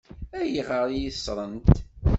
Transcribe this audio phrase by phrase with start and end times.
[0.39, 1.69] Ayɣer i yi-ṣṣṛent?